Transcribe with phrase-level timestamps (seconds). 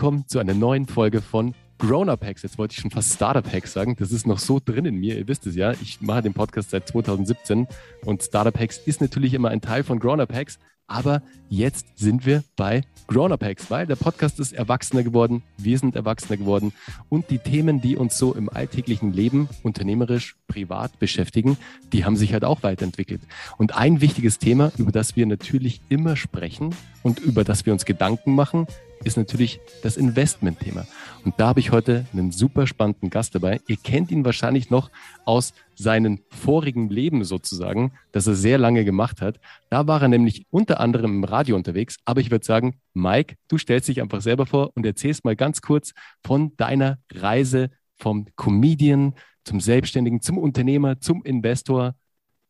[0.00, 2.42] Willkommen zu einer neuen Folge von Grown-Up Hacks.
[2.42, 3.96] Jetzt wollte ich schon fast Startup Hacks sagen.
[3.98, 5.18] Das ist noch so drin in mir.
[5.18, 5.72] Ihr wisst es ja.
[5.72, 7.66] Ich mache den Podcast seit 2017
[8.06, 10.58] und Startup Hacks ist natürlich immer ein Teil von Grown-Up Hacks.
[10.86, 15.96] Aber jetzt sind wir bei Grown-Up Hacks, weil der Podcast ist erwachsener geworden, wir sind
[15.96, 16.72] erwachsener geworden
[17.10, 21.58] und die Themen, die uns so im alltäglichen Leben unternehmerisch, privat beschäftigen,
[21.92, 23.20] die haben sich halt auch weiterentwickelt.
[23.58, 27.84] Und ein wichtiges Thema, über das wir natürlich immer sprechen und über das wir uns
[27.84, 28.66] Gedanken machen,
[29.04, 30.86] ist natürlich das Investment-Thema.
[31.24, 33.60] Und da habe ich heute einen super spannenden Gast dabei.
[33.66, 34.90] Ihr kennt ihn wahrscheinlich noch
[35.24, 39.40] aus seinem vorigen Leben sozusagen, das er sehr lange gemacht hat.
[39.70, 41.96] Da war er nämlich unter anderem im Radio unterwegs.
[42.04, 45.62] Aber ich würde sagen, Mike, du stellst dich einfach selber vor und erzählst mal ganz
[45.62, 51.94] kurz von deiner Reise vom Comedian zum Selbstständigen, zum Unternehmer, zum Investor.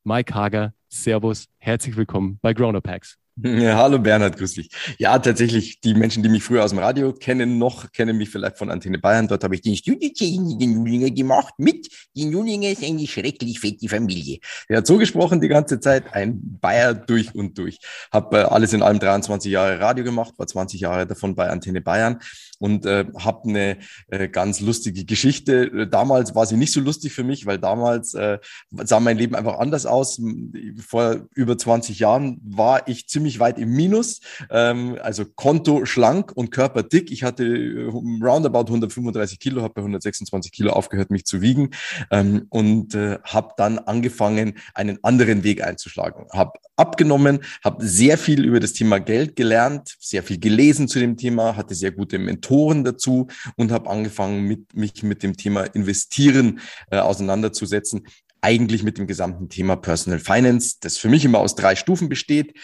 [0.03, 3.17] Mike Hager, Servus, herzlich willkommen bei Grown Packs.
[3.61, 4.71] Ja, hallo Bernhard, grüß dich.
[4.99, 8.59] Ja, tatsächlich, die Menschen, die mich früher aus dem Radio kennen, noch kennen mich vielleicht
[8.59, 9.29] von Antenne Bayern.
[9.29, 11.89] Dort habe ich den Studiozeichen den Julinger gemacht mit.
[12.15, 14.39] Die Julinger ist eine schrecklich fette Familie.
[14.69, 17.79] Er hat so gesprochen die ganze Zeit, ein Bayer durch und durch.
[18.13, 21.81] Habe äh, alles in allem 23 Jahre Radio gemacht, war 20 Jahre davon bei Antenne
[21.81, 22.19] Bayern
[22.61, 25.89] und äh, habe eine äh, ganz lustige Geschichte.
[25.89, 28.39] Damals war sie nicht so lustig für mich, weil damals äh,
[28.71, 30.21] sah mein Leben einfach anders aus.
[30.87, 36.51] Vor über 20 Jahren war ich ziemlich weit im Minus, ähm, also Konto schlank und
[36.51, 37.11] Körper dick.
[37.11, 37.87] Ich hatte äh,
[38.23, 41.71] roundabout 135 Kilo, habe bei 126 Kilo aufgehört, mich zu wiegen
[42.11, 46.27] ähm, und äh, habe dann angefangen, einen anderen Weg einzuschlagen.
[46.31, 51.17] Habe abgenommen, habe sehr viel über das Thema Geld gelernt, sehr viel gelesen zu dem
[51.17, 56.61] Thema, hatte sehr gute Mentoren dazu und habe angefangen, mit, mich mit dem Thema Investieren
[56.91, 58.07] äh, auseinanderzusetzen
[58.43, 62.55] eigentlich mit dem gesamten Thema Personal Finance, das für mich immer aus drei Stufen besteht.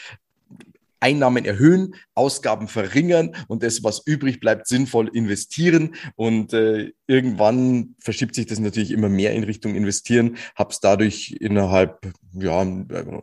[1.01, 5.95] Einnahmen erhöhen, Ausgaben verringern und das, was übrig bleibt, sinnvoll investieren.
[6.15, 10.37] Und äh, irgendwann verschiebt sich das natürlich immer mehr in Richtung Investieren.
[10.55, 12.63] Habe es dadurch innerhalb ja,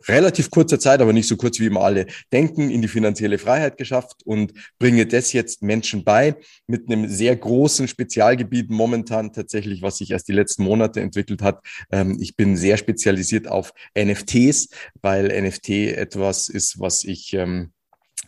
[0.08, 3.76] relativ kurzer Zeit, aber nicht so kurz wie immer alle denken, in die finanzielle Freiheit
[3.76, 6.36] geschafft und bringe das jetzt Menschen bei
[6.66, 11.60] mit einem sehr großen Spezialgebiet momentan tatsächlich, was sich erst die letzten Monate entwickelt hat.
[11.90, 14.68] Ähm, ich bin sehr spezialisiert auf NFTs,
[15.02, 17.70] weil NFT etwas ist, was ich ähm,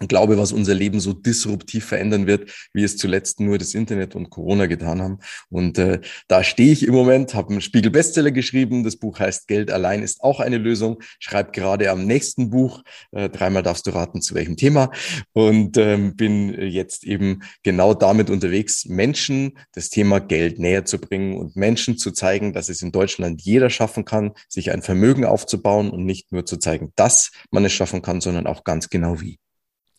[0.01, 4.31] glaube, was unser Leben so disruptiv verändern wird, wie es zuletzt nur das Internet und
[4.31, 5.19] Corona getan haben.
[5.49, 8.85] Und äh, da stehe ich im Moment, habe einen Spiegel Bestseller geschrieben.
[8.85, 11.03] Das Buch heißt Geld allein ist auch eine Lösung.
[11.19, 12.83] Schreibe gerade am nächsten Buch.
[13.13, 14.91] Äh, dreimal darfst du raten, zu welchem Thema.
[15.33, 21.37] Und ähm, bin jetzt eben genau damit unterwegs, Menschen das Thema Geld näher zu bringen
[21.37, 25.91] und Menschen zu zeigen, dass es in Deutschland jeder schaffen kann, sich ein Vermögen aufzubauen
[25.91, 29.39] und nicht nur zu zeigen, dass man es schaffen kann, sondern auch ganz genau wie.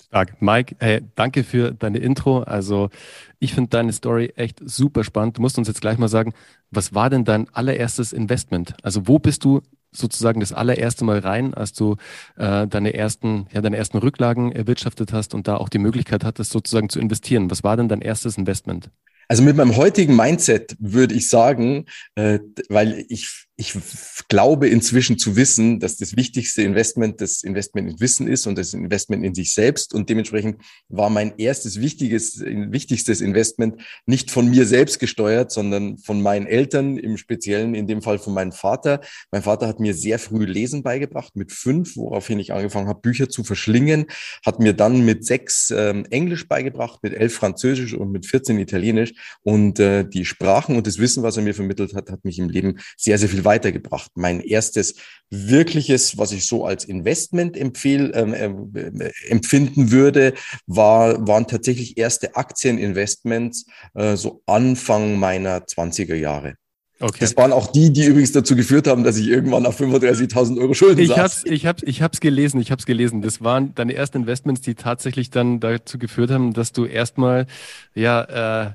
[0.10, 0.42] Stark.
[0.42, 2.40] Mike, hey, danke für deine Intro.
[2.40, 2.90] Also
[3.40, 5.38] ich finde deine Story echt super spannend.
[5.38, 6.34] Du musst uns jetzt gleich mal sagen,
[6.72, 8.74] was war denn dein allererstes Investment?
[8.84, 11.98] Also wo bist du sozusagen das allererste Mal rein, als du
[12.38, 16.52] äh, deine ersten, ja, deine ersten Rücklagen erwirtschaftet hast und da auch die Möglichkeit hattest,
[16.52, 17.52] sozusagen zu investieren?
[17.52, 18.90] Was war denn dein erstes Investment?
[19.28, 21.86] Also mit meinem heutigen Mindset würde ich sagen,
[22.16, 22.40] äh,
[22.70, 23.74] weil ich ich
[24.28, 28.76] glaube inzwischen zu wissen, dass das wichtigste Investment das Investment in Wissen ist und das
[28.76, 29.96] Investment in sich selbst.
[29.96, 36.22] Und dementsprechend war mein erstes wichtiges, wichtigstes Investment nicht von mir selbst gesteuert, sondern von
[36.22, 39.02] meinen Eltern, im Speziellen in dem Fall von meinem Vater.
[39.32, 43.28] Mein Vater hat mir sehr früh Lesen beigebracht, mit fünf, woraufhin ich angefangen habe, Bücher
[43.28, 44.06] zu verschlingen,
[44.46, 49.14] hat mir dann mit sechs ähm, Englisch beigebracht, mit elf Französisch und mit 14 Italienisch.
[49.42, 52.50] Und äh, die Sprachen und das Wissen, was er mir vermittelt hat, hat mich im
[52.50, 54.12] Leben sehr, sehr viel weitergebracht.
[54.16, 54.96] Mein erstes
[55.30, 58.34] wirkliches, was ich so als Investment empfehl, ähm,
[58.76, 60.34] äh, empfinden würde,
[60.68, 63.66] war, waren tatsächlich erste Aktieninvestments,
[63.96, 66.56] äh, so Anfang meiner 20er Jahre.
[67.00, 67.20] Okay.
[67.20, 70.74] Das waren auch die, die übrigens dazu geführt haben, dass ich irgendwann auf 35.000 Euro
[70.74, 71.18] Schulden ich saß.
[71.18, 73.22] Hab's, ich habe ich hab's gelesen, ich habe es gelesen.
[73.22, 77.46] Das waren deine ersten Investments, die tatsächlich dann dazu geführt haben, dass du erstmal,
[77.94, 78.72] ja, äh,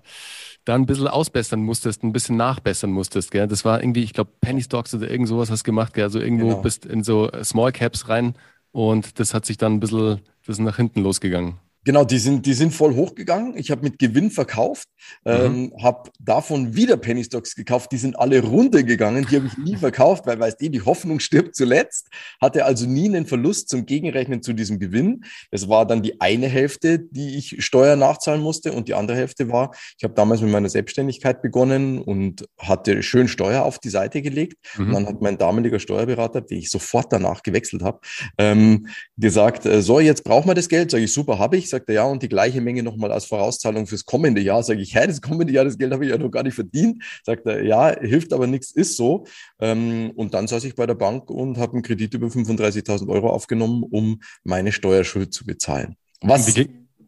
[0.64, 3.30] da ein bisschen ausbessern musstest, ein bisschen nachbessern musstest.
[3.30, 3.48] Gell?
[3.48, 6.04] Das war irgendwie, ich glaube, Penny Stocks oder irgend sowas hast du gemacht, gell?
[6.04, 6.62] also irgendwo genau.
[6.62, 8.34] bist in so Small Caps rein
[8.70, 11.58] und das hat sich dann ein bisschen, das ist nach hinten losgegangen.
[11.84, 13.56] Genau, die sind, die sind voll hochgegangen.
[13.56, 14.88] Ich habe mit Gewinn verkauft,
[15.24, 15.32] mhm.
[15.32, 17.90] ähm, habe davon wieder Penny Stocks gekauft.
[17.90, 19.26] Die sind alle runtergegangen.
[19.28, 22.08] Die habe ich nie verkauft, weil, weißt du, die Hoffnung stirbt zuletzt.
[22.40, 25.24] Hatte also nie einen Verlust zum Gegenrechnen zu diesem Gewinn.
[25.50, 28.72] Das war dann die eine Hälfte, die ich Steuer nachzahlen musste.
[28.72, 33.26] Und die andere Hälfte war, ich habe damals mit meiner Selbstständigkeit begonnen und hatte schön
[33.26, 34.56] Steuer auf die Seite gelegt.
[34.76, 34.86] Mhm.
[34.86, 37.98] Und dann hat mein damaliger Steuerberater, den ich sofort danach gewechselt habe,
[38.38, 38.86] ähm,
[39.16, 40.92] gesagt, äh, so, jetzt brauchen wir das Geld.
[40.92, 43.86] Sag ich, super, habe ich Sagt er, ja, und die gleiche Menge nochmal als Vorauszahlung
[43.86, 44.62] fürs kommende Jahr.
[44.62, 47.02] Sage ich, hä, das kommende Jahr, das Geld habe ich ja noch gar nicht verdient.
[47.24, 49.24] Sagt er, ja, hilft aber nichts, ist so.
[49.60, 53.30] Ähm, und dann saß ich bei der Bank und habe einen Kredit über 35.000 Euro
[53.30, 55.96] aufgenommen, um meine Steuerschuld zu bezahlen.
[56.20, 56.54] Was,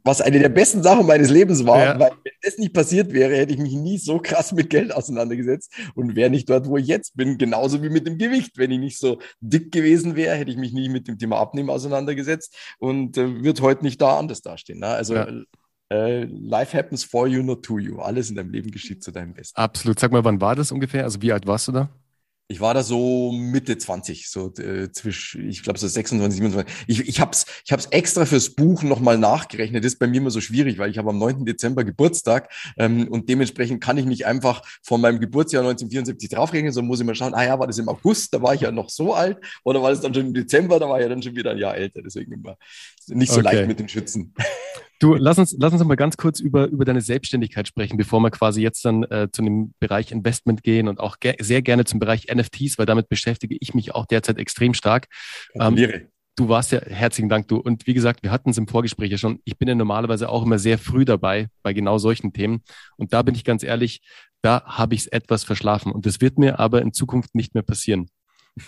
[0.05, 1.99] was eine der besten Sachen meines Lebens war, ja.
[1.99, 5.73] weil wenn das nicht passiert wäre, hätte ich mich nie so krass mit Geld auseinandergesetzt
[5.95, 8.59] und wäre nicht dort, wo ich jetzt bin, genauso wie mit dem Gewicht.
[8.59, 11.71] Wenn ich nicht so dick gewesen wäre, hätte ich mich nie mit dem Thema Abnehmen
[11.71, 14.81] auseinandergesetzt und äh, wird heute nicht da anders dastehen.
[14.81, 14.89] Ne?
[14.89, 15.27] Also ja.
[15.89, 17.99] äh, life happens for you, not to you.
[17.99, 19.59] Alles in deinem Leben geschieht zu deinem Besten.
[19.59, 19.99] Absolut.
[19.99, 21.05] Sag mal, wann war das ungefähr?
[21.05, 21.89] Also wie alt warst du da?
[22.47, 26.85] Ich war da so Mitte 20, so äh, zwischen, ich glaube so 26, 27.
[26.87, 29.83] Ich, ich habe es ich hab's extra fürs Buch nochmal nachgerechnet.
[29.83, 31.47] Das ist bei mir immer so schwierig, weil ich habe am 9.
[31.47, 36.89] Dezember Geburtstag ähm, und dementsprechend kann ich nicht einfach von meinem Geburtsjahr 1974 draufrechnen, sondern
[36.89, 38.91] muss ich mal schauen, ah ja, war das im August, da war ich ja noch
[38.91, 41.35] so alt oder war das dann schon im Dezember, da war ich ja dann schon
[41.35, 42.03] wieder ein Jahr älter.
[42.03, 42.59] Deswegen immer
[43.07, 43.55] nicht so okay.
[43.55, 44.35] leicht mit den Schützen.
[45.05, 48.31] Du, lass uns, lass uns mal ganz kurz über, über deine Selbstständigkeit sprechen, bevor wir
[48.31, 52.01] quasi jetzt dann äh, zu dem Bereich Investment gehen und auch ge sehr gerne zum
[52.01, 55.09] Bereich NFTs, weil damit beschäftige ich mich auch derzeit extrem stark.
[55.61, 55.77] Ähm,
[56.37, 57.59] du warst ja, herzlichen Dank, du.
[57.59, 59.41] Und wie gesagt, wir hatten es im Vorgespräch ja schon.
[59.45, 62.63] Ich bin ja normalerweise auch immer sehr früh dabei bei genau solchen Themen.
[62.97, 64.01] Und da bin ich ganz ehrlich,
[64.41, 65.93] da habe ich es etwas verschlafen.
[65.93, 68.09] Und das wird mir aber in Zukunft nicht mehr passieren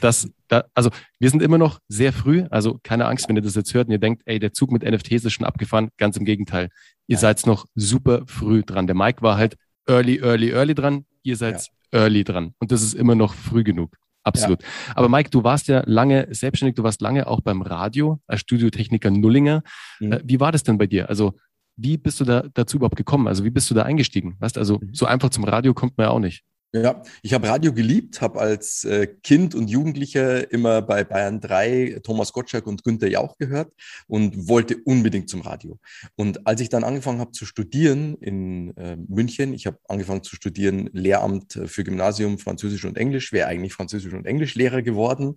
[0.00, 3.54] dass da, also wir sind immer noch sehr früh, also keine Angst, wenn ihr das
[3.54, 6.24] jetzt hört und ihr denkt, ey, der Zug mit NFTs ist schon abgefahren, ganz im
[6.24, 6.70] Gegenteil.
[7.06, 7.20] Ihr ja.
[7.20, 8.86] seid noch super früh dran.
[8.86, 9.56] Der Mike war halt
[9.86, 12.00] early, early, early dran, ihr seid ja.
[12.00, 13.96] early dran und das ist immer noch früh genug.
[14.24, 14.60] Absolut.
[14.62, 14.68] Ja.
[14.96, 19.08] Aber Mike, du warst ja lange selbstständig, du warst lange auch beim Radio als Studiotechniker
[19.10, 19.62] Nullinger.
[20.00, 20.12] Mhm.
[20.12, 21.08] Äh, wie war das denn bei dir?
[21.08, 21.34] Also
[21.76, 23.28] wie bist du da dazu überhaupt gekommen?
[23.28, 24.34] Also wie bist du da eingestiegen?
[24.40, 24.92] Weißt also mhm.
[24.92, 26.42] so einfach zum Radio kommt man ja auch nicht.
[26.82, 32.00] Ja, ich habe Radio geliebt, habe als äh, Kind und Jugendlicher immer bei Bayern 3
[32.02, 33.72] Thomas Gottschalk und Günther Jauch gehört
[34.08, 35.78] und wollte unbedingt zum Radio.
[36.16, 40.36] Und als ich dann angefangen habe zu studieren in äh, München, ich habe angefangen zu
[40.36, 45.36] studieren Lehramt für Gymnasium Französisch und Englisch, wäre eigentlich Französisch und Englischlehrer geworden.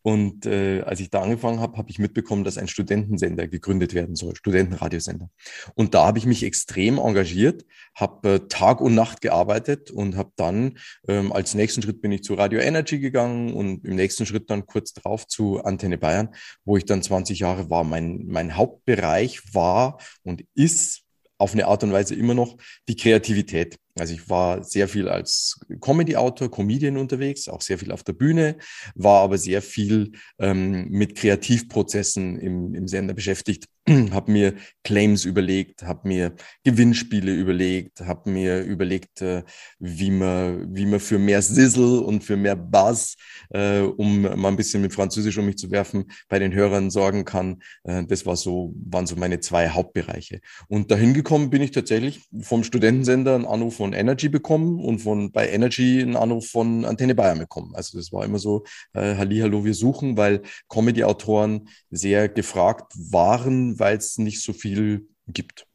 [0.00, 4.16] Und äh, als ich da angefangen habe, habe ich mitbekommen, dass ein Studentensender gegründet werden
[4.16, 5.28] soll, Studentenradiosender.
[5.74, 10.32] Und da habe ich mich extrem engagiert, habe äh, Tag und Nacht gearbeitet und habe
[10.36, 10.69] dann
[11.08, 14.66] ähm, als nächsten Schritt bin ich zu Radio Energy gegangen und im nächsten Schritt dann
[14.66, 16.34] kurz drauf zu Antenne Bayern,
[16.64, 17.84] wo ich dann 20 Jahre war.
[17.84, 21.02] Mein, mein Hauptbereich war und ist
[21.38, 22.56] auf eine Art und Weise immer noch
[22.88, 23.78] die Kreativität.
[24.00, 28.56] Also ich war sehr viel als Comedy-Autor, Comedian unterwegs, auch sehr viel auf der Bühne,
[28.94, 33.66] war aber sehr viel ähm, mit Kreativprozessen im, im Sender beschäftigt,
[34.10, 34.54] habe mir
[34.84, 39.42] Claims überlegt, habe mir Gewinnspiele überlegt, habe mir überlegt, äh,
[39.78, 43.16] wie, man, wie man für mehr Sizzle und für mehr Buzz,
[43.50, 47.24] äh, um mal ein bisschen mit Französisch um mich zu werfen, bei den Hörern sorgen
[47.24, 47.62] kann.
[47.84, 50.40] Äh, das war so, waren so meine zwei Hauptbereiche.
[50.68, 55.32] Und dahin gekommen bin ich tatsächlich vom Studentensender einen Anruf von Energy bekommen und von
[55.32, 57.74] bei Energy einen Anruf von Antenne Bayern bekommen.
[57.74, 63.96] Also das war immer so, äh, Hallihallo, wir suchen, weil Comedy-Autoren sehr gefragt waren, weil
[63.96, 65.66] es nicht so viel gibt.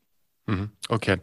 [0.48, 0.69] Mhm.
[0.89, 1.17] Okay,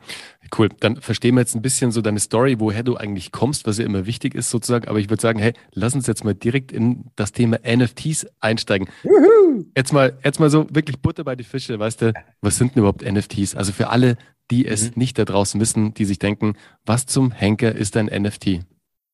[0.58, 0.68] cool.
[0.80, 3.84] Dann verstehen wir jetzt ein bisschen so deine Story, woher du eigentlich kommst, was ja
[3.84, 4.88] immer wichtig ist sozusagen.
[4.88, 8.88] Aber ich würde sagen, hey, lass uns jetzt mal direkt in das Thema NFTs einsteigen.
[9.04, 9.64] Juhu.
[9.76, 12.80] Jetzt mal, jetzt mal so wirklich Butter bei die Fische, weißt du, was sind denn
[12.80, 13.54] überhaupt NFTs?
[13.54, 14.16] Also für alle,
[14.52, 14.92] die es mhm.
[14.96, 16.54] nicht da draußen wissen, die sich denken,
[16.84, 18.60] was zum Henker ist ein NFT?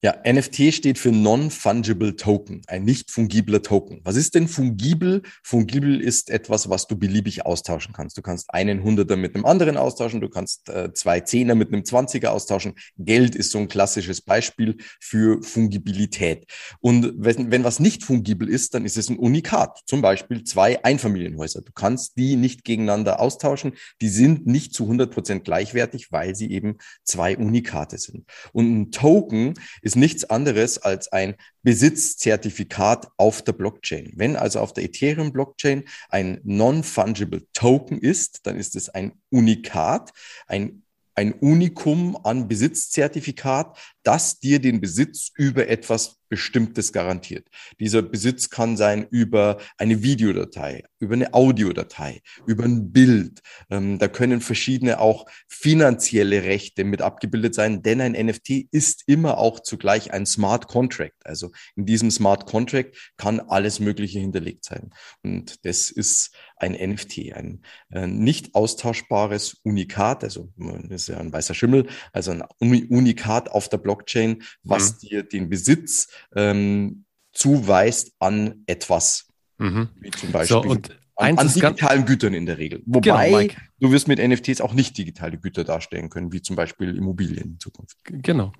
[0.01, 4.01] Ja, NFT steht für Non-Fungible Token, ein nicht fungibler Token.
[4.05, 5.23] Was ist denn fungibel?
[5.43, 8.17] Fungibel ist etwas, was du beliebig austauschen kannst.
[8.17, 11.85] Du kannst einen Hunderter mit einem anderen austauschen, du kannst äh, zwei Zehner mit einem
[11.85, 12.75] Zwanziger austauschen.
[12.97, 16.47] Geld ist so ein klassisches Beispiel für Fungibilität.
[16.79, 19.81] Und wenn, wenn was nicht fungibel ist, dann ist es ein Unikat.
[19.85, 21.63] Zum Beispiel zwei Einfamilienhäuser.
[21.63, 23.73] Du kannst die nicht gegeneinander austauschen.
[24.01, 28.27] Die sind nicht zu 100 Prozent gleichwertig, weil sie eben zwei Unikate sind.
[28.53, 29.55] Und ein Token
[29.89, 34.13] ist nichts anderes als ein Besitzzertifikat auf der Blockchain.
[34.17, 40.13] Wenn also auf der Ethereum-Blockchain ein Non-Fungible Token ist, dann ist es ein Unikat,
[40.47, 40.83] ein
[41.15, 47.49] ein Unikum an Besitzzertifikat, das dir den Besitz über etwas Bestimmtes garantiert.
[47.81, 53.41] Dieser Besitz kann sein über eine Videodatei, über eine Audiodatei, über ein Bild.
[53.71, 59.39] Ähm, da können verschiedene auch finanzielle Rechte mit abgebildet sein, denn ein NFT ist immer
[59.39, 61.25] auch zugleich ein Smart Contract.
[61.25, 64.91] Also in diesem Smart Contract kann alles Mögliche hinterlegt sein.
[65.23, 71.33] Und das ist ein NFT, ein äh, nicht austauschbares Unikat, also das ist ja ein
[71.33, 74.99] weißer Schimmel, also ein Unikat auf der Blockchain, was mhm.
[75.09, 79.29] dir den Besitz ähm, zuweist an etwas.
[79.59, 79.89] Mhm.
[80.01, 82.83] Wie zum Beispiel so, und An, an digitalen Gütern in der Regel.
[82.87, 86.97] Wobei genau, du wirst mit NFTs auch nicht digitale Güter darstellen können, wie zum Beispiel
[86.97, 87.97] Immobilien in Zukunft.
[88.05, 88.53] Genau.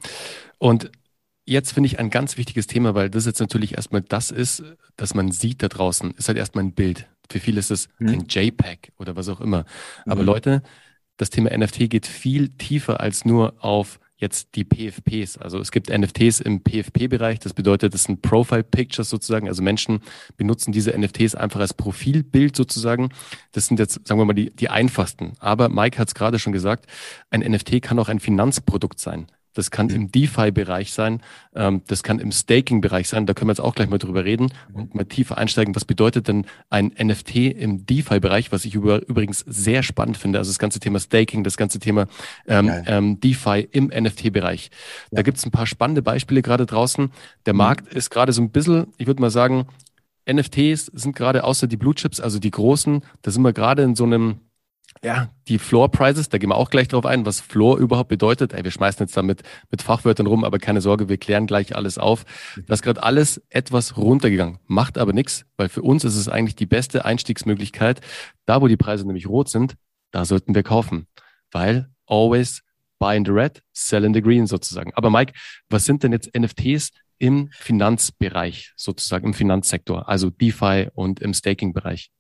[0.59, 0.91] Und
[1.47, 4.63] jetzt finde ich ein ganz wichtiges Thema, weil das jetzt natürlich erstmal das ist,
[4.97, 7.09] dass man sieht da draußen, ist halt erstmal ein Bild.
[7.31, 8.09] Für viele ist es mhm.
[8.09, 9.65] ein JPEG oder was auch immer.
[10.05, 10.27] Aber mhm.
[10.27, 10.63] Leute,
[11.17, 15.39] das Thema NFT geht viel tiefer als nur auf jetzt die PFPs.
[15.39, 17.39] Also es gibt NFTs im PFP-Bereich.
[17.39, 19.49] Das bedeutet, das sind Profile Pictures sozusagen.
[19.49, 20.01] Also Menschen
[20.37, 23.11] benutzen diese NFTs einfach als Profilbild sozusagen.
[23.53, 25.33] Das sind jetzt, sagen wir mal, die, die einfachsten.
[25.39, 26.87] Aber Mike hat es gerade schon gesagt,
[27.31, 31.21] ein NFT kann auch ein Finanzprodukt sein das kann im DeFi-Bereich sein,
[31.55, 34.53] ähm, das kann im Staking-Bereich sein, da können wir jetzt auch gleich mal drüber reden
[34.73, 35.75] und mal tiefer einsteigen.
[35.75, 40.51] Was bedeutet denn ein NFT im DeFi-Bereich, was ich über, übrigens sehr spannend finde, also
[40.51, 42.07] das ganze Thema Staking, das ganze Thema
[42.47, 44.71] ähm, ähm, DeFi im NFT-Bereich.
[45.11, 47.11] Da gibt es ein paar spannende Beispiele gerade draußen.
[47.45, 47.59] Der mhm.
[47.59, 49.67] Markt ist gerade so ein bisschen, ich würde mal sagen,
[50.31, 53.97] NFTs sind gerade außer die Blue Chips, also die großen, da sind wir gerade in
[53.97, 54.41] so einem
[55.05, 58.53] ja, die Floor Prices, da gehen wir auch gleich drauf ein, was Floor überhaupt bedeutet.
[58.53, 61.99] Ey, wir schmeißen jetzt damit mit Fachwörtern rum, aber keine Sorge, wir klären gleich alles
[61.99, 62.25] auf.
[62.67, 66.57] Das ist gerade alles etwas runtergegangen, macht aber nichts, weil für uns ist es eigentlich
[66.57, 68.01] die beste Einstiegsmöglichkeit.
[68.47, 69.75] Da, wo die Preise nämlich rot sind,
[70.11, 71.07] da sollten wir kaufen,
[71.51, 72.63] weil always
[72.99, 74.93] buy in the red, sell in the green sozusagen.
[74.95, 75.33] Aber Mike,
[75.69, 82.11] was sind denn jetzt NFTs im Finanzbereich sozusagen, im Finanzsektor, also DeFi und im Staking-Bereich?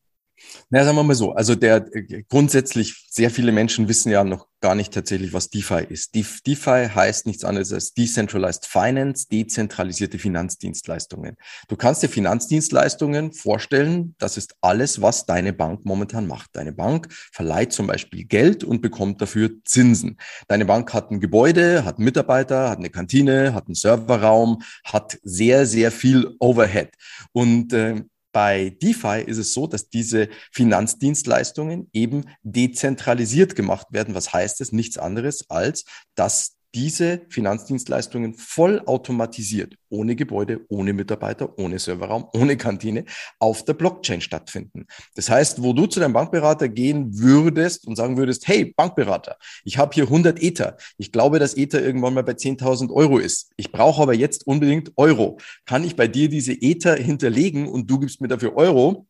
[0.70, 1.32] Na, sagen wir mal so.
[1.32, 1.88] Also der
[2.28, 6.14] grundsätzlich sehr viele Menschen wissen ja noch gar nicht tatsächlich, was DeFi ist.
[6.14, 11.36] DeFi heißt nichts anderes als Decentralized Finance, dezentralisierte Finanzdienstleistungen.
[11.68, 16.50] Du kannst dir Finanzdienstleistungen vorstellen, das ist alles, was deine Bank momentan macht.
[16.54, 20.18] Deine Bank verleiht zum Beispiel Geld und bekommt dafür Zinsen.
[20.48, 25.66] Deine Bank hat ein Gebäude, hat Mitarbeiter, hat eine Kantine, hat einen Serverraum, hat sehr,
[25.66, 26.90] sehr viel Overhead.
[27.32, 34.14] Und äh, bei DeFi ist es so, dass diese Finanzdienstleistungen eben dezentralisiert gemacht werden.
[34.14, 34.72] Was heißt es?
[34.72, 42.56] Nichts anderes als, dass diese Finanzdienstleistungen voll automatisiert, ohne Gebäude, ohne Mitarbeiter, ohne Serverraum, ohne
[42.56, 43.04] Kantine
[43.38, 44.86] auf der Blockchain stattfinden.
[45.14, 49.78] Das heißt, wo du zu deinem Bankberater gehen würdest und sagen würdest, hey, Bankberater, ich
[49.78, 50.76] habe hier 100 Ether.
[50.98, 53.50] Ich glaube, dass Ether irgendwann mal bei 10.000 Euro ist.
[53.56, 55.38] Ich brauche aber jetzt unbedingt Euro.
[55.64, 59.06] Kann ich bei dir diese Ether hinterlegen und du gibst mir dafür Euro?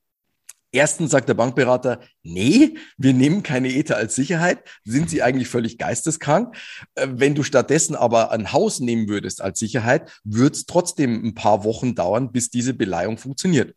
[0.71, 4.63] Erstens sagt der Bankberater, nee, wir nehmen keine Ether als Sicherheit.
[4.85, 6.57] Sind Sie eigentlich völlig geisteskrank?
[6.95, 11.35] Äh, wenn du stattdessen aber ein Haus nehmen würdest als Sicherheit, wird es trotzdem ein
[11.35, 13.75] paar Wochen dauern, bis diese Beleihung funktioniert.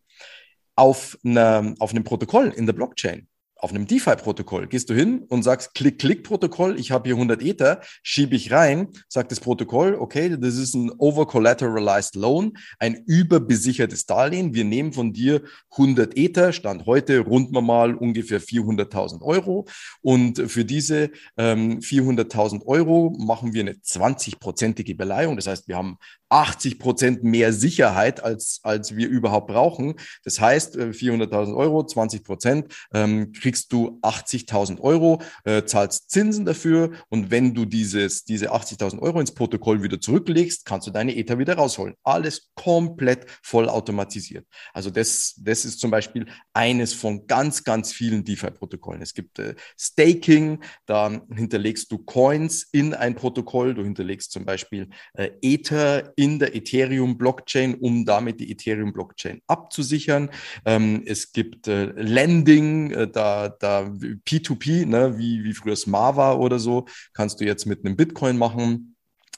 [0.75, 3.27] Auf, einer, auf einem Protokoll in der Blockchain
[3.62, 8.36] auf einem DeFi-Protokoll gehst du hin und sagst, Klick-Klick-Protokoll, ich habe hier 100 Ether, schiebe
[8.36, 14.56] ich rein, sagt das Protokoll, okay, das ist ein over-collateralized Loan, ein überbesichertes Darlehen.
[14.56, 19.68] Wir nehmen von dir 100 Ether, Stand heute runden wir mal ungefähr 400.000 Euro.
[20.01, 25.36] Und für diese ähm, 400.000 Euro machen wir eine 20-prozentige Beleihung.
[25.36, 25.98] Das heißt, wir haben
[26.31, 29.95] 80 Prozent mehr Sicherheit, als, als wir überhaupt brauchen.
[30.23, 36.45] Das heißt, 400.000 äh, Euro, 20 Prozent, ähm, kriegst du 80.000 Euro, äh, zahlst Zinsen
[36.45, 41.15] dafür und wenn du dieses, diese 80.000 Euro ins Protokoll wieder zurücklegst, kannst du deine
[41.15, 41.95] Ether wieder rausholen.
[42.03, 44.45] Alles komplett voll automatisiert.
[44.73, 49.01] Also das, das ist zum Beispiel eines von ganz, ganz vielen DeFi-Protokollen.
[49.01, 54.89] Es gibt äh, Staking, da hinterlegst du Coins in ein Protokoll, du hinterlegst zum Beispiel
[55.13, 60.30] äh, Ether in der Ethereum-Blockchain, um damit die Ethereum-Blockchain abzusichern.
[60.66, 66.60] Ähm, es gibt äh, Lending, äh, da, da P2P, ne, wie, wie früher Smava oder
[66.60, 68.90] so, kannst du jetzt mit einem Bitcoin machen.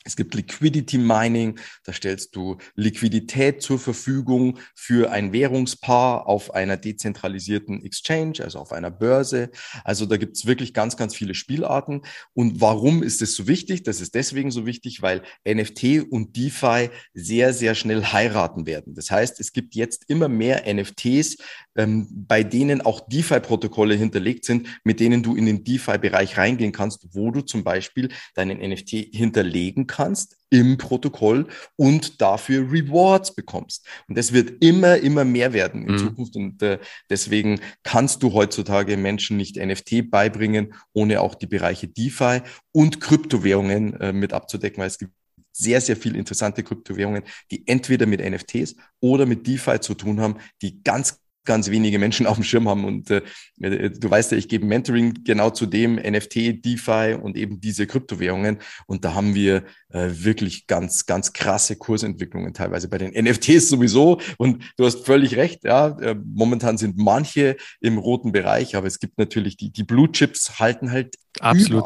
[0.03, 6.77] Es gibt Liquidity Mining, da stellst du Liquidität zur Verfügung für ein Währungspaar auf einer
[6.77, 9.49] dezentralisierten Exchange, also auf einer Börse.
[9.83, 12.01] Also da gibt's wirklich ganz, ganz viele Spielarten.
[12.33, 13.83] Und warum ist es so wichtig?
[13.83, 18.95] Das ist deswegen so wichtig, weil NFT und DeFi sehr, sehr schnell heiraten werden.
[18.95, 21.37] Das heißt, es gibt jetzt immer mehr NFTs,
[21.75, 27.07] ähm, bei denen auch DeFi-Protokolle hinterlegt sind, mit denen du in den DeFi-Bereich reingehen kannst,
[27.13, 33.87] wo du zum Beispiel deinen NFT hinterlegen kannst im Protokoll und dafür Rewards bekommst.
[34.07, 35.97] Und das wird immer, immer mehr werden in mhm.
[35.97, 36.35] Zukunft.
[36.35, 36.77] Und äh,
[37.09, 43.99] deswegen kannst du heutzutage Menschen nicht NFT beibringen, ohne auch die Bereiche DeFi und Kryptowährungen
[43.99, 45.13] äh, mit abzudecken, weil es gibt
[45.53, 50.37] sehr, sehr viel interessante Kryptowährungen, die entweder mit NFTs oder mit DeFi zu tun haben,
[50.61, 52.85] die ganz ganz wenige Menschen auf dem Schirm haben.
[52.85, 53.21] Und äh,
[53.61, 57.87] äh, du weißt ja, ich gebe Mentoring genau zu dem NFT, DeFi und eben diese
[57.87, 58.59] Kryptowährungen.
[58.87, 64.19] Und da haben wir äh, wirklich ganz, ganz krasse Kursentwicklungen teilweise bei den NFTs sowieso.
[64.37, 65.97] Und du hast völlig recht, ja.
[65.99, 70.59] Äh, momentan sind manche im roten Bereich, aber es gibt natürlich die, die Blue Chips
[70.59, 71.85] halten halt Absolut.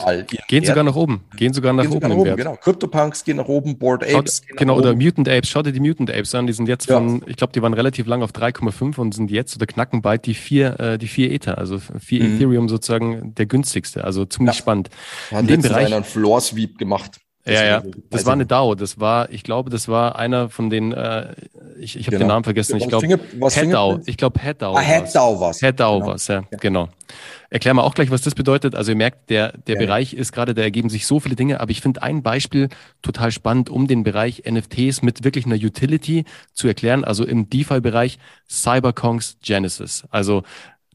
[0.50, 1.24] Gehen sogar nach oben.
[1.38, 2.02] Gehen sogar nach gehen oben.
[2.02, 2.56] Sogar nach oben genau.
[2.58, 4.42] CryptoPunks gehen nach oben, Board Apes.
[4.46, 5.50] Schaut, genau, oder Mutant Apes.
[5.50, 6.48] Schau dir die Mutant Apes an.
[6.48, 6.98] Die sind jetzt ja.
[6.98, 10.26] von, ich glaube, die waren relativ lang auf 3,5 und sind jetzt oder knacken bald
[10.26, 12.36] die vier, äh, die vier Ether, also vier mhm.
[12.36, 14.04] Ethereum sozusagen der günstigste.
[14.04, 14.60] Also ziemlich ja.
[14.60, 14.90] spannend.
[15.32, 17.20] Hat In dem Bereich einen Floor Sweep gemacht.
[17.48, 17.84] Ja, ja.
[18.10, 18.76] Das war eine DAO.
[18.76, 21.34] Das war, ich glaube, das war einer von den, äh,
[21.80, 22.26] ich, ich habe genau.
[22.26, 22.78] den Namen vergessen.
[22.78, 24.76] Ich glaube, Head Ich glaube, Head DAO.
[24.76, 25.60] Ah, Head DAO was.
[25.60, 26.12] Head DAO genau.
[26.12, 26.90] was, ja, ja, genau.
[27.50, 28.76] Erklär mal auch gleich, was das bedeutet.
[28.76, 31.62] Also ihr merkt, der, der ja, Bereich ist gerade, da ergeben sich so viele Dinge,
[31.62, 32.68] aber ich finde ein Beispiel
[33.02, 37.06] total spannend, um den Bereich NFTs mit wirklich einer Utility zu erklären.
[37.06, 40.04] Also im DeFi-Bereich Cyberkongs Genesis.
[40.10, 40.44] Also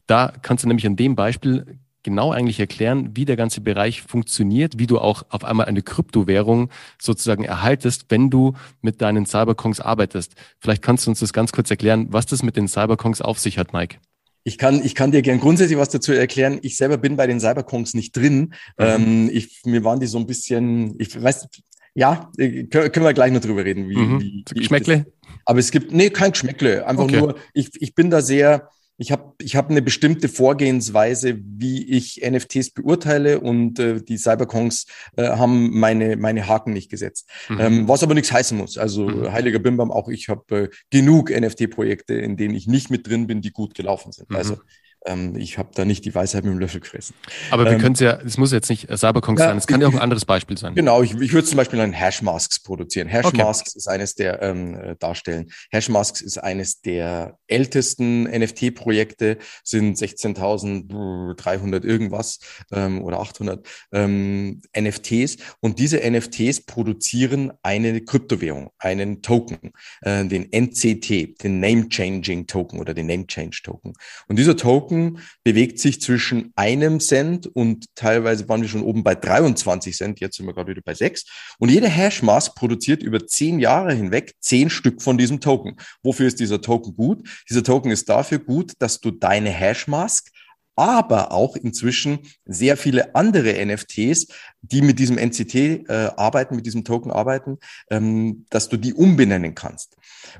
[0.05, 4.77] da kannst du nämlich an dem Beispiel genau eigentlich erklären, wie der ganze Bereich funktioniert,
[4.77, 6.69] wie du auch auf einmal eine Kryptowährung
[7.01, 10.35] sozusagen erhaltest, wenn du mit deinen Cyberkongs arbeitest.
[10.59, 13.57] Vielleicht kannst du uns das ganz kurz erklären, was das mit den Cyberkongs auf sich
[13.57, 13.97] hat, Mike.
[14.45, 16.59] Ich kann, ich kann dir gern grundsätzlich was dazu erklären.
[16.61, 18.39] Ich selber bin bei den Cyberkongs nicht drin.
[18.39, 18.49] Mhm.
[18.77, 21.47] Ähm, ich, mir waren die so ein bisschen, ich weiß,
[21.95, 23.87] ja, äh, können wir gleich noch drüber reden.
[23.89, 24.21] Wie, mhm.
[24.21, 25.05] wie, wie Geschmäckle?
[25.45, 26.85] Aber es gibt, nee, kein Geschmäckle.
[26.85, 27.19] Einfach okay.
[27.19, 28.69] nur, ich, ich bin da sehr,
[29.03, 34.85] ich habe ich hab eine bestimmte Vorgehensweise, wie ich NFTs beurteile und äh, die Cyberkongs
[35.17, 37.29] äh, haben meine, meine Haken nicht gesetzt.
[37.49, 37.59] Mhm.
[37.59, 38.77] Ähm, was aber nichts heißen muss.
[38.77, 39.33] Also mhm.
[39.33, 43.41] Heiliger Bimbam, auch ich habe äh, genug NFT-Projekte, in denen ich nicht mit drin bin,
[43.41, 44.29] die gut gelaufen sind.
[44.29, 44.37] Mhm.
[44.37, 44.57] Also
[45.05, 47.15] ähm, ich habe da nicht die Weisheit mit dem Löffel gefressen.
[47.51, 49.81] Aber wir ähm, können es ja, es muss jetzt nicht Cyberkongs ja, sein, es kann
[49.81, 50.75] ja auch ein anderes Beispiel sein.
[50.75, 53.07] Genau, ich, ich würde zum Beispiel einen Hashmasks produzieren.
[53.07, 53.77] Hashmasks okay.
[53.77, 55.51] ist eines der ähm, äh, darstellen.
[55.71, 62.39] Hashmasks ist eines der ältesten NFT-Projekte, sind 16.300 irgendwas
[62.71, 70.51] ähm, oder 800 ähm, NFTs und diese NFTs produzieren eine Kryptowährung, einen Token, äh, den
[70.51, 73.93] NCT, den Name Changing Token oder den Name Change Token.
[74.27, 79.03] Und dieser Token Token bewegt sich zwischen einem Cent und teilweise waren wir schon oben
[79.03, 81.25] bei 23 Cent, jetzt sind wir gerade wieder bei 6.
[81.59, 85.77] Und jede Hashmask produziert über zehn Jahre hinweg zehn Stück von diesem Token.
[86.03, 87.27] Wofür ist dieser Token gut?
[87.49, 90.29] Dieser Token ist dafür gut, dass du deine Hashmask
[90.75, 94.27] aber auch inzwischen sehr viele andere NFTs,
[94.61, 97.57] die mit diesem NCT äh, arbeiten, mit diesem Token arbeiten,
[97.89, 99.97] ähm, dass du die umbenennen kannst.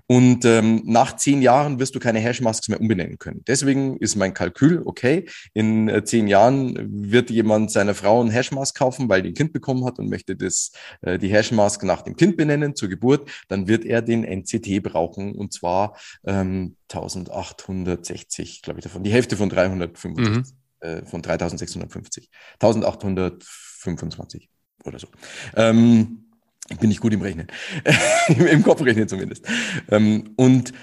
[0.07, 3.43] Und ähm, nach zehn Jahren wirst du keine Hashmasks mehr umbenennen können.
[3.47, 8.77] Deswegen ist mein Kalkül, okay, in äh, zehn Jahren wird jemand seiner Frau ein Hashmask
[8.77, 12.15] kaufen, weil die ein Kind bekommen hat und möchte das, äh, die Hashmask nach dem
[12.15, 18.79] Kind benennen zur Geburt, dann wird er den NCT brauchen und zwar ähm, 1860, glaube
[18.79, 19.03] ich, davon.
[19.03, 20.43] Die Hälfte von 365, mhm.
[20.79, 22.29] äh, von 3650.
[22.55, 24.49] 1825
[24.83, 25.07] oder so.
[25.55, 26.25] Ähm,
[26.69, 27.47] ich bin nicht gut im Rechnen.
[28.27, 29.45] Im Kopf rechnen zumindest.
[29.89, 30.73] Ähm, und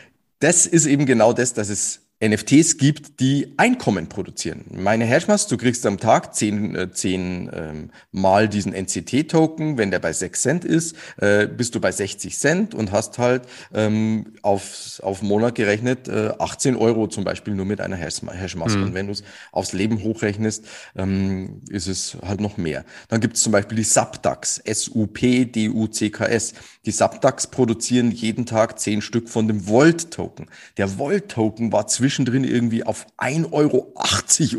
[0.41, 4.67] das ist eben genau das, dass es NFTs gibt, die Einkommen produzieren.
[4.71, 9.79] Meine Hashmask, du kriegst am Tag zehn, äh, zehn ähm, Mal diesen NCT-Token.
[9.79, 13.45] Wenn der bei sechs Cent ist, äh, bist du bei 60 Cent und hast halt
[13.73, 18.77] ähm, auf, auf Monat gerechnet äh, 18 Euro zum Beispiel nur mit einer Hashmask.
[18.77, 18.83] Mhm.
[18.83, 22.85] Und wenn du es aufs Leben hochrechnest, ähm, ist es halt noch mehr.
[23.09, 26.53] Dann gibt es zum Beispiel die Subducks, S-U-P-D-U-C-K-S.
[26.85, 30.49] Die Subducks produzieren jeden Tag zehn Stück von dem Volt-Token.
[30.77, 33.95] Der Volt-Token war zwischen zwischendrin irgendwie auf 1,80 Euro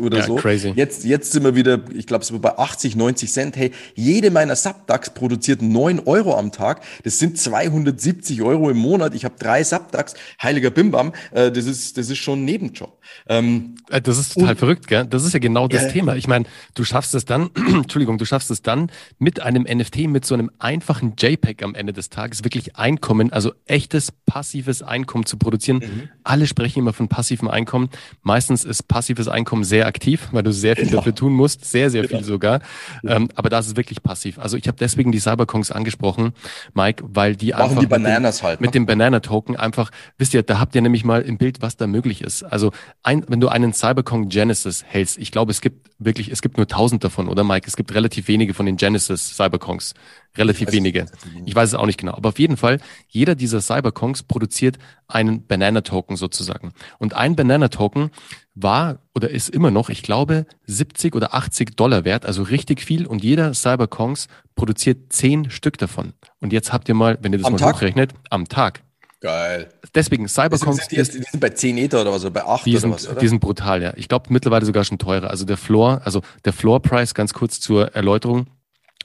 [0.00, 0.36] oder ja, so.
[0.36, 0.72] Crazy.
[0.74, 3.56] Jetzt, jetzt sind wir wieder, ich glaube, es war bei 80, 90 Cent.
[3.56, 6.82] Hey, jede meiner Subducks produziert 9 Euro am Tag.
[7.04, 9.14] Das sind 270 Euro im Monat.
[9.14, 10.14] Ich habe drei Subducks.
[10.42, 12.98] Heiliger Bimbam, äh, das, ist, das ist schon ein Nebenjob.
[13.28, 15.04] Ähm, äh, das ist total verrückt, gell?
[15.04, 16.16] Das ist ja genau das äh, Thema.
[16.16, 20.24] Ich meine, du schaffst es dann, Entschuldigung, du schaffst es dann mit einem NFT, mit
[20.24, 25.36] so einem einfachen JPEG am Ende des Tages wirklich Einkommen, also echtes passives Einkommen zu
[25.36, 25.78] produzieren.
[25.78, 26.08] Mhm.
[26.24, 27.88] Alle sprechen immer von passiven passivem Einkommen.
[28.22, 30.98] Meistens ist passives Einkommen sehr aktiv, weil du sehr viel genau.
[30.98, 32.18] dafür tun musst, sehr, sehr genau.
[32.18, 32.60] viel sogar.
[33.04, 34.38] Ähm, aber das ist wirklich passiv.
[34.38, 36.32] Also ich habe deswegen die Cyberkongs angesprochen,
[36.74, 38.66] Mike, weil die Machen einfach die Bananas mit dem, halt, ne?
[38.66, 41.86] mit dem Banana-Token einfach, wisst ihr, da habt ihr nämlich mal im Bild, was da
[41.86, 42.42] möglich ist.
[42.42, 46.56] Also ein, wenn du einen Cyberkong Genesis hältst, ich glaube, es gibt wirklich, es gibt
[46.56, 47.66] nur tausend davon, oder Mike?
[47.66, 49.94] Es gibt relativ wenige von den Genesis Cyberkongs.
[50.36, 51.06] Relativ ich wenige.
[51.44, 52.14] Ich weiß es auch nicht genau.
[52.14, 56.72] Aber auf jeden Fall, jeder dieser Cyberkongs produziert einen Banana-Token sozusagen.
[56.98, 58.10] Und ein Banana-Token
[58.54, 63.06] war oder ist immer noch, ich glaube, 70 oder 80 Dollar wert, also richtig viel.
[63.06, 66.14] Und jeder Cyberkongs produziert zehn Stück davon.
[66.40, 67.76] Und jetzt habt ihr mal, wenn ihr das am mal Tag?
[67.76, 68.82] hochrechnet, am Tag.
[69.20, 69.68] Geil.
[69.94, 72.72] Deswegen, Cyberconks die, jetzt, die sind bei 10 Ether oder was, oder bei 8 die
[72.72, 73.20] oder sind, was, oder?
[73.20, 73.92] Die sind brutal, ja.
[73.96, 75.30] Ich glaube mittlerweile sogar schon teurer.
[75.30, 78.46] Also der Floor, also der Floor Price, ganz kurz zur Erläuterung.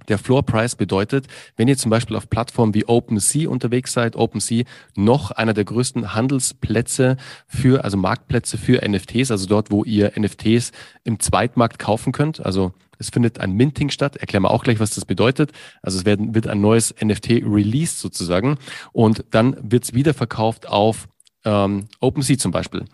[0.07, 4.63] Der Floor Price bedeutet, wenn ihr zum Beispiel auf Plattformen wie OpenSea unterwegs seid, OpenSea
[4.95, 7.17] noch einer der größten Handelsplätze
[7.47, 10.71] für, also Marktplätze für NFTs, also dort, wo ihr NFTs
[11.03, 12.45] im Zweitmarkt kaufen könnt.
[12.45, 14.15] Also es findet ein Minting statt.
[14.15, 15.51] Erklären wir auch gleich, was das bedeutet.
[15.81, 18.57] Also es werden, wird ein neues NFT released sozusagen
[18.91, 21.07] und dann wird es wieder verkauft auf
[21.43, 22.85] ähm, OpenSea zum Beispiel.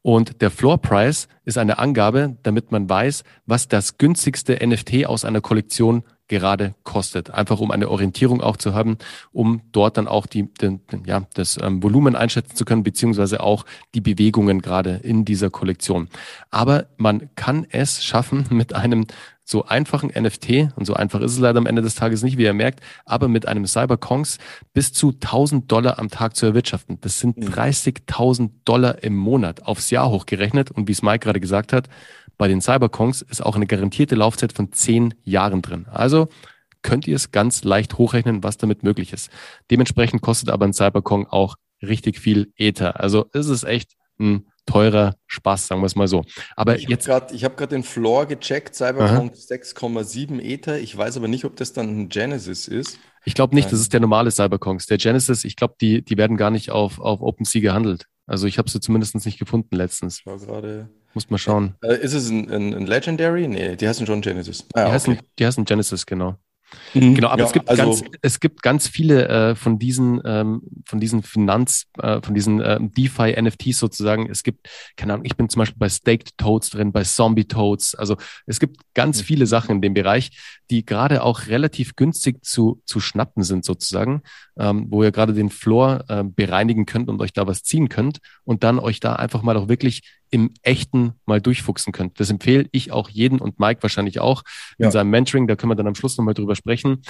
[0.00, 5.24] Und der Floor Price ist eine Angabe, damit man weiß, was das günstigste NFT aus
[5.24, 7.30] einer Kollektion gerade kostet.
[7.30, 8.96] Einfach um eine Orientierung auch zu haben,
[9.32, 13.66] um dort dann auch die, den, ja, das ähm, Volumen einschätzen zu können, beziehungsweise auch
[13.94, 16.08] die Bewegungen gerade in dieser Kollektion.
[16.50, 19.06] Aber man kann es schaffen, mit einem
[19.44, 22.44] so einfachen NFT, und so einfach ist es leider am Ende des Tages nicht, wie
[22.44, 24.38] ihr merkt, aber mit einem Cyberkongs
[24.72, 26.98] bis zu 1000 Dollar am Tag zu erwirtschaften.
[27.02, 30.70] Das sind 30.000 Dollar im Monat aufs Jahr hochgerechnet.
[30.70, 31.88] Und wie es Mike gerade gesagt hat,
[32.38, 35.86] bei den Cyberkongs ist auch eine garantierte Laufzeit von 10 Jahren drin.
[35.90, 36.28] Also
[36.82, 39.30] könnt ihr es ganz leicht hochrechnen, was damit möglich ist.
[39.70, 43.00] Dementsprechend kostet aber ein Cyberkong auch richtig viel Ether.
[43.00, 46.24] Also ist es echt ein teurer Spaß, sagen wir es mal so.
[46.56, 47.06] Aber ich jetzt.
[47.06, 50.78] Grad, ich habe gerade den Floor gecheckt, Cyberpunk 6,7 Ether.
[50.78, 52.98] Ich weiß aber nicht, ob das dann ein Genesis ist.
[53.24, 54.86] Ich glaube nicht, das ist der normale Cyberkongs.
[54.86, 58.06] Der Genesis, ich glaube, die, die werden gar nicht auf, auf OpenSea gehandelt.
[58.26, 60.20] Also ich habe sie zumindest nicht gefunden letztens.
[60.20, 60.88] Ich war gerade.
[61.14, 61.74] Muss mal schauen.
[61.82, 63.46] Äh, ist es ein, ein, ein, Legendary?
[63.48, 64.66] Nee, die heißen schon Genesis.
[64.72, 64.92] Ah, die, okay.
[64.92, 66.38] heißen, die heißen Genesis, genau.
[66.94, 67.14] Mhm.
[67.14, 70.62] Genau, aber ja, es gibt also, ganz, es gibt ganz viele äh, von diesen, ähm,
[70.84, 74.28] von diesen Finanz, äh, von diesen äh, DeFi-NFTs sozusagen.
[74.30, 77.94] Es gibt, keine Ahnung, ich bin zum Beispiel bei Staked Toads drin, bei Zombie Toads.
[77.94, 79.24] Also es gibt ganz mhm.
[79.24, 80.30] viele Sachen in dem Bereich,
[80.70, 84.22] die gerade auch relativ günstig zu, zu schnappen sind sozusagen,
[84.58, 88.18] ähm, wo ihr gerade den Floor äh, bereinigen könnt und euch da was ziehen könnt
[88.44, 92.18] und dann euch da einfach mal auch wirklich im Echten mal durchfuchsen könnt.
[92.18, 94.42] Das empfehle ich auch jeden und Mike wahrscheinlich auch
[94.78, 94.90] in ja.
[94.90, 95.46] seinem Mentoring.
[95.46, 97.02] Da können wir dann am Schluss nochmal drüber sprechen.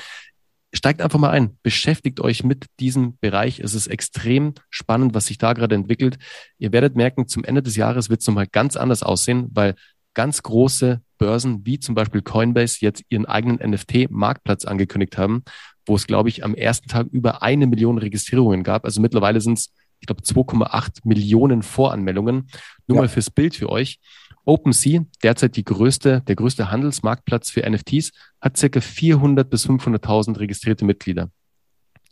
[0.74, 3.60] Steigt einfach mal ein, beschäftigt euch mit diesem Bereich.
[3.60, 6.18] Es ist extrem spannend, was sich da gerade entwickelt.
[6.58, 9.76] Ihr werdet merken, zum Ende des Jahres wird es nochmal ganz anders aussehen, weil
[10.14, 15.44] ganz große Börsen wie zum Beispiel Coinbase jetzt ihren eigenen NFT-Marktplatz angekündigt haben,
[15.86, 18.84] wo es, glaube ich, am ersten Tag über eine Million Registrierungen gab.
[18.84, 22.48] Also mittlerweile sind es ich glaube, 2,8 Millionen Voranmeldungen.
[22.88, 23.02] Nur ja.
[23.02, 24.00] mal fürs Bild für euch.
[24.44, 28.10] OpenSea, derzeit die größte, der größte Handelsmarktplatz für NFTs,
[28.40, 31.30] hat circa 400 bis 500.000 registrierte Mitglieder.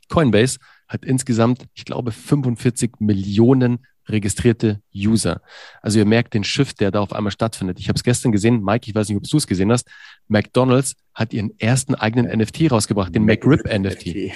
[0.09, 5.43] Coinbase hat insgesamt, ich glaube, 45 Millionen registrierte User.
[5.83, 7.81] Also ihr merkt den Shift, der da auf einmal stattfindet.
[7.81, 9.89] Ich habe es gestern gesehen, Mike, ich weiß nicht, ob du es gesehen hast.
[10.29, 14.33] McDonald's hat ihren ersten eigenen NFT rausgebracht, den McRib NFT.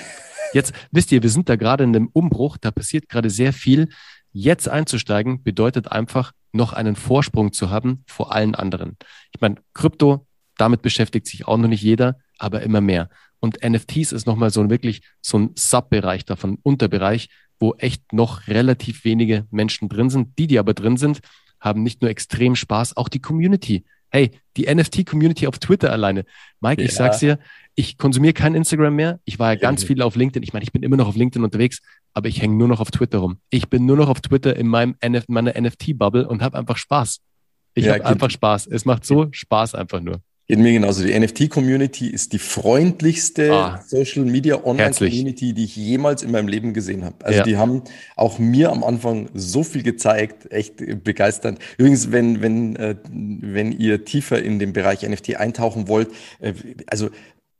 [0.55, 3.89] Jetzt wisst ihr, wir sind da gerade in einem Umbruch, da passiert gerade sehr viel.
[4.33, 8.97] Jetzt einzusteigen bedeutet einfach, noch einen Vorsprung zu haben vor allen anderen.
[9.33, 13.11] Ich meine, Krypto, damit beschäftigt sich auch noch nicht jeder, aber immer mehr.
[13.41, 18.47] Und NFTs ist nochmal so ein wirklich so ein Subbereich davon, Unterbereich, wo echt noch
[18.47, 20.39] relativ wenige Menschen drin sind.
[20.39, 21.21] Die, die aber drin sind,
[21.61, 23.85] haben nicht nur extrem Spaß, auch die Community.
[24.11, 26.25] Hey, die NFT-Community auf Twitter alleine.
[26.61, 26.89] Mike, ja.
[26.89, 27.39] ich sag's dir,
[27.75, 29.21] ich konsumiere kein Instagram mehr.
[29.25, 30.43] Ich war ja ganz viel auf LinkedIn.
[30.43, 31.81] Ich meine, ich bin immer noch auf LinkedIn unterwegs,
[32.13, 33.39] aber ich hänge nur noch auf Twitter rum.
[33.51, 37.21] Ich bin nur noch auf Twitter in meinem NF meiner NFT-Bubble und habe einfach Spaß.
[37.75, 38.69] Ich ja, habe einfach Spaß.
[38.69, 40.21] Es macht so Spaß einfach nur.
[40.47, 41.03] Geht mir genauso.
[41.03, 46.75] Die NFT-Community ist die freundlichste ah, Social Media Online-Community, die ich jemals in meinem Leben
[46.75, 47.25] gesehen habe.
[47.25, 47.45] Also ja.
[47.45, 47.83] die haben
[48.15, 51.61] auch mir am Anfang so viel gezeigt, echt begeisternd.
[51.79, 56.11] Übrigens, wenn, wenn, äh, wenn ihr tiefer in den Bereich NFT eintauchen wollt,
[56.41, 56.53] äh,
[56.89, 57.09] also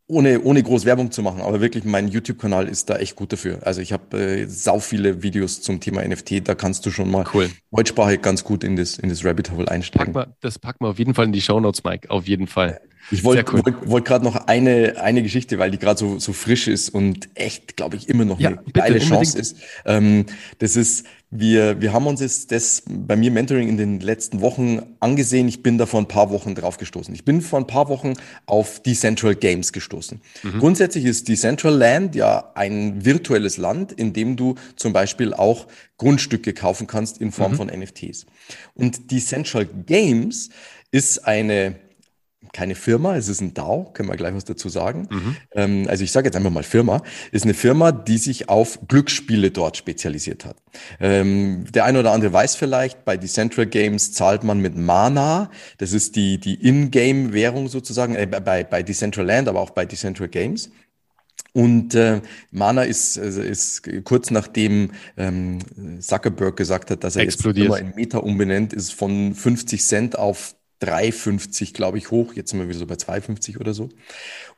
[0.07, 3.61] ohne, ohne groß Werbung zu machen, aber wirklich mein YouTube-Kanal ist da echt gut dafür.
[3.63, 7.25] Also ich habe äh, sau viele Videos zum Thema NFT, da kannst du schon mal
[7.33, 7.51] cool.
[7.71, 10.13] deutschsprachig ganz gut in das, in das Rabbit Hole einsteigen.
[10.13, 12.47] Pack mal, das packen wir auf jeden Fall in die Show Notes, Mike, auf jeden
[12.47, 12.81] Fall.
[13.11, 13.63] Ich wollte cool.
[13.65, 17.29] wollt, wollt gerade noch eine, eine Geschichte, weil die gerade so, so frisch ist und
[17.35, 19.57] echt, glaube ich, immer noch ja, eine bitte, geile Chance ist.
[19.85, 20.27] Ähm,
[20.59, 24.81] das ist, wir, wir haben uns jetzt das bei mir Mentoring in den letzten Wochen
[25.01, 25.49] angesehen.
[25.49, 27.13] Ich bin da vor ein paar Wochen drauf gestoßen.
[27.13, 28.13] Ich bin vor ein paar Wochen
[28.47, 30.21] auf Decentral Games gestoßen.
[30.45, 30.61] Mhm.
[30.61, 35.67] Grundsätzlich ist Decentral Land ja ein virtuelles Land, in dem du zum Beispiel auch
[35.99, 37.57] Grundstücke kaufen kannst in Form mhm.
[37.57, 38.27] von NFTs.
[38.75, 40.51] Und Decentral Games
[40.93, 41.75] ist eine
[42.55, 45.09] keine Firma, es ist ein DAO, können wir gleich was dazu sagen.
[45.11, 45.37] Mhm.
[45.53, 49.51] Ähm, also ich sage jetzt einfach mal Firma, ist eine Firma, die sich auf Glücksspiele
[49.51, 50.57] dort spezialisiert hat.
[51.01, 55.93] Ähm, der eine oder andere weiß vielleicht, bei Decentral Games zahlt man mit Mana, das
[55.93, 60.71] ist die, die In-Game-Währung sozusagen, äh, bei, bei Decentral Land, aber auch bei Decentral Games.
[61.53, 65.59] Und äh, Mana ist, also ist kurz nachdem ähm,
[66.01, 67.69] Zuckerberg gesagt hat, dass er Explodiert.
[67.69, 72.35] jetzt immer in Meta umbenennt, ist von 50 Cent auf 3,50, glaube ich, hoch.
[72.35, 73.89] Jetzt sind wir wieder so bei 2,50 oder so.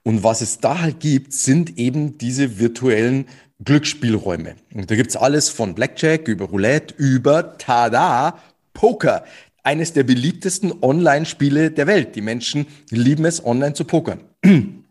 [0.02, 3.26] Und was es da halt gibt, sind eben diese virtuellen
[3.64, 4.56] Glücksspielräume.
[4.74, 8.38] Und da gibt's alles von Blackjack über Roulette über Tada,
[8.74, 9.24] Poker.
[9.62, 12.14] Eines der beliebtesten Online-Spiele der Welt.
[12.14, 14.20] Die Menschen lieben es, online zu pokern.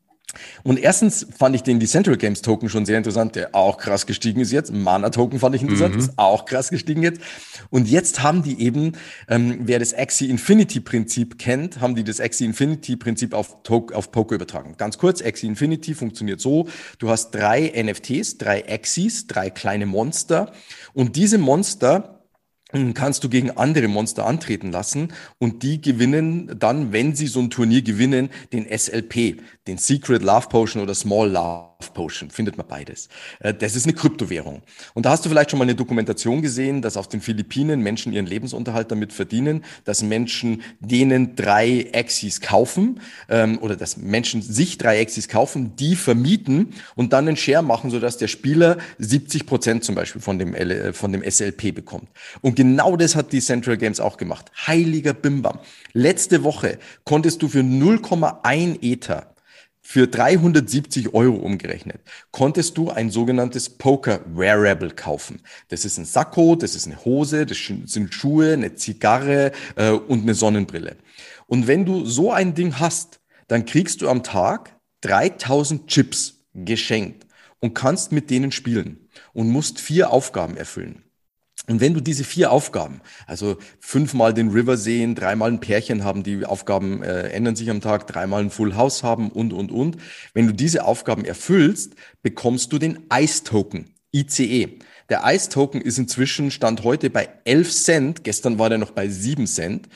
[0.63, 4.41] Und erstens fand ich den Decentral Games Token schon sehr interessant, der auch krass gestiegen
[4.41, 4.71] ist jetzt.
[4.71, 5.99] Mana Token fand ich interessant, mhm.
[5.99, 7.21] ist auch krass gestiegen jetzt.
[7.69, 8.93] Und jetzt haben die eben,
[9.27, 14.11] ähm, wer das Axie Infinity Prinzip kennt, haben die das Axie Infinity Prinzip auf, auf
[14.11, 14.75] Poker übertragen.
[14.77, 16.67] Ganz kurz, Axie Infinity funktioniert so,
[16.99, 20.51] du hast drei NFTs, drei Axies, drei kleine Monster
[20.93, 22.15] und diese Monster
[22.93, 27.49] kannst du gegen andere Monster antreten lassen und die gewinnen dann, wenn sie so ein
[27.49, 33.09] Turnier gewinnen, den SLP, den Secret Love Potion oder Small Love Potion, findet man beides.
[33.39, 34.61] Äh, das ist eine Kryptowährung.
[34.93, 38.13] Und da hast du vielleicht schon mal eine Dokumentation gesehen, dass auf den Philippinen Menschen
[38.13, 44.77] ihren Lebensunterhalt damit verdienen, dass Menschen denen drei Axis kaufen ähm, oder dass Menschen sich
[44.77, 49.83] drei Axis kaufen, die vermieten und dann einen Share machen, sodass der Spieler 70 Prozent
[49.83, 52.09] zum Beispiel von dem, L von dem SLP bekommt.
[52.41, 54.51] Und genau das hat die Central Games auch gemacht.
[54.67, 55.59] Heiliger Bimbam.
[55.93, 59.34] Letzte Woche konntest du für 0,1 Ether
[59.87, 65.43] für 370 Euro umgerechnet konntest du ein sogenanntes Poker Wearable kaufen.
[65.67, 70.23] Das ist ein Sakko, das ist eine Hose, das sind Schuhe, eine Zigarre äh, und
[70.23, 70.97] eine Sonnenbrille.
[71.45, 77.27] Und wenn du so ein Ding hast, dann kriegst du am Tag 3000 Chips geschenkt
[77.59, 81.04] und kannst mit denen spielen und musst vier Aufgaben erfüllen.
[81.67, 86.21] Und wenn du diese vier Aufgaben, also fünfmal den River sehen, dreimal ein Pärchen haben,
[86.21, 89.97] die Aufgaben äh, ändern sich am Tag, dreimal ein Full House haben und, und, und,
[90.33, 94.79] wenn du diese Aufgaben erfüllst, bekommst du den Ice-Token, ICE.
[95.09, 99.47] Der Ice-Token ist inzwischen, stand heute bei 11 Cent, gestern war der noch bei 7
[99.47, 99.89] Cent.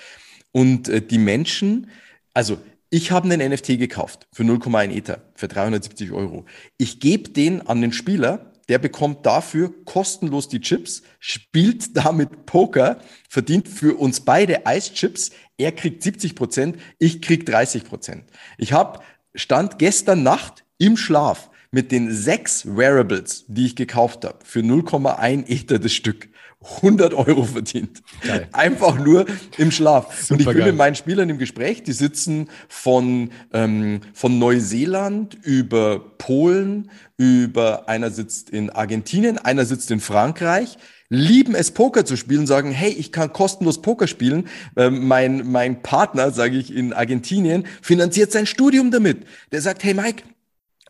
[0.52, 1.92] Und äh, die Menschen,
[2.34, 2.58] also
[2.90, 6.46] ich habe einen NFT gekauft für 0,1 Ether, für 370 Euro.
[6.78, 13.00] Ich gebe den an den Spieler, der bekommt dafür kostenlos die Chips, spielt damit Poker,
[13.28, 15.32] verdient für uns beide Eischips.
[15.58, 18.24] Er kriegt 70 Prozent, ich krieg 30 Prozent.
[18.58, 19.00] Ich habe
[19.36, 25.48] stand gestern Nacht im Schlaf mit den sechs Wearables, die ich gekauft habe, für 0,1
[25.48, 26.30] Ether das Stück.
[26.62, 28.02] 100 Euro verdient.
[28.22, 28.48] Geil.
[28.52, 29.26] Einfach nur
[29.58, 30.22] im Schlaf.
[30.22, 30.68] Super und ich bin geil.
[30.68, 38.12] mit meinen Spielern im Gespräch, die sitzen von, ähm, von Neuseeland über Polen, über einer
[38.12, 40.78] sitzt in Argentinien, einer sitzt in Frankreich
[41.10, 44.48] lieben es, Poker zu spielen, sagen, hey, ich kann kostenlos Poker spielen.
[44.76, 49.26] Ähm, mein, mein Partner, sage ich, in Argentinien, finanziert sein Studium damit.
[49.52, 50.24] Der sagt, hey Mike,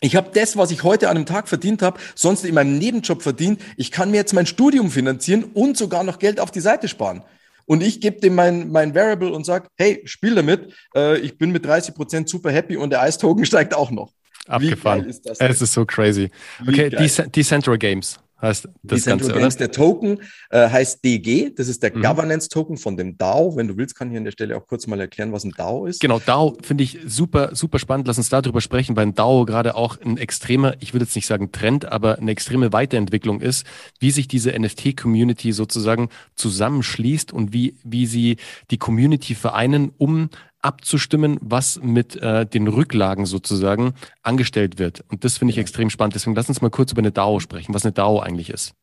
[0.02, 3.22] ich habe das, was ich heute an einem Tag verdient habe, sonst in meinem Nebenjob
[3.22, 3.62] verdient.
[3.78, 7.24] Ich kann mir jetzt mein Studium finanzieren und sogar noch Geld auf die Seite sparen.
[7.66, 10.74] Und ich gebe dem mein, mein Variable und sag, hey, spiel damit.
[10.96, 14.12] Äh, ich bin mit 30 Prozent super happy und der Ice-Token steigt auch noch.
[14.48, 15.06] Abgefahren.
[15.06, 16.32] Ist das es ist so crazy.
[16.68, 21.96] Okay, Decentral Games heißt das Ganze, Games, Der Token äh, heißt DG, das ist der
[21.96, 22.02] mhm.
[22.02, 23.56] Governance-Token von dem DAO.
[23.56, 25.86] Wenn du willst, kann ich an der Stelle auch kurz mal erklären, was ein DAO
[25.86, 26.00] ist.
[26.00, 28.08] Genau, DAO finde ich super, super spannend.
[28.08, 31.28] Lass uns darüber sprechen, weil ein DAO gerade auch ein extremer, ich würde jetzt nicht
[31.28, 33.66] sagen Trend, aber eine extreme Weiterentwicklung ist,
[34.00, 38.38] wie sich diese NFT-Community sozusagen zusammenschließt und wie, wie sie
[38.72, 40.30] die Community vereinen, um
[40.62, 43.94] abzustimmen, was mit äh, den Rücklagen sozusagen
[44.24, 45.04] angestellt wird.
[45.10, 46.16] Und das finde ich extrem spannend.
[46.16, 48.74] Deswegen lass uns mal kurz über eine DAO sprechen, was eine DAO eigentlich ist.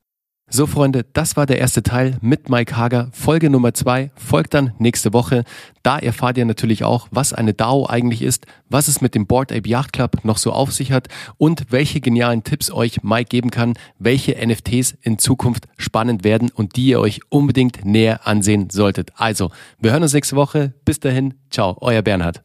[0.49, 3.09] So, Freunde, das war der erste Teil mit Mike Hager.
[3.11, 5.43] Folge Nummer zwei folgt dann nächste Woche.
[5.83, 9.51] Da erfahrt ihr natürlich auch, was eine DAO eigentlich ist, was es mit dem Board
[9.51, 13.51] Ape Yacht Club noch so auf sich hat und welche genialen Tipps euch Mike geben
[13.51, 19.11] kann, welche NFTs in Zukunft spannend werden und die ihr euch unbedingt näher ansehen solltet.
[19.17, 20.75] Also, wir hören uns nächste Woche.
[20.85, 22.45] Bis dahin, ciao, euer Bernhard.